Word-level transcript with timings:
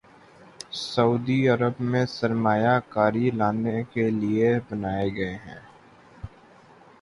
سعودی 0.83 1.37
Arab 1.49 1.73
میں 1.81 2.05
سرمایہ 2.09 2.73
کاری 2.89 3.29
لانے 3.31 3.83
کے 3.93 4.09
لیے 4.11 4.49
بنائے 4.69 5.07
گئے 5.15 5.37